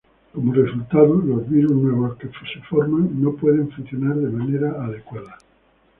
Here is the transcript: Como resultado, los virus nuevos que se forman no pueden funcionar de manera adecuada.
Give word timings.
Como 0.33 0.51
resultado, 0.51 1.13
los 1.13 1.47
virus 1.47 1.73
nuevos 1.73 2.17
que 2.17 2.25
se 2.29 2.59
forman 2.67 3.21
no 3.21 3.35
pueden 3.35 3.69
funcionar 3.71 4.15
de 4.15 4.31
manera 4.31 4.71
adecuada. 4.83 5.37